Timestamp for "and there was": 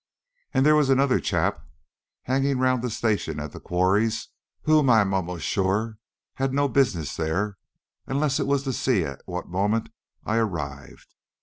0.51-0.89